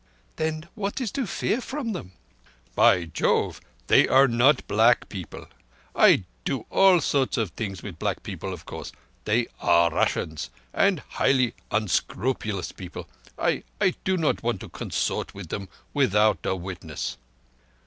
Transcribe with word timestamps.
"Then 0.37 0.67
what 0.73 0.99
is 0.99 1.11
to 1.11 1.27
fear 1.27 1.61
from 1.61 1.93
them?" 1.93 2.13
"By 2.73 3.05
Jove, 3.05 3.61
they 3.85 4.07
are 4.07 4.27
not 4.27 4.65
black 4.67 5.07
people. 5.09 5.45
I 5.95 6.15
can 6.15 6.25
do 6.43 6.65
all 6.71 6.99
sorts 7.01 7.37
of 7.37 7.51
things 7.51 7.83
with 7.83 7.99
black 7.99 8.23
people, 8.23 8.51
of 8.51 8.65
course. 8.65 8.91
They 9.25 9.45
are 9.59 9.91
Russians, 9.91 10.49
and 10.73 11.01
highly 11.01 11.53
unscrupulous 11.69 12.71
people. 12.71 13.07
I—I 13.37 13.93
do 14.03 14.17
not 14.17 14.41
want 14.41 14.61
to 14.61 14.69
consort 14.69 15.35
with 15.35 15.49
them 15.49 15.69
without 15.93 16.47
a 16.47 16.55
witness." 16.55 17.17